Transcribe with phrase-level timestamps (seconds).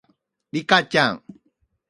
[0.51, 1.23] リカちゃん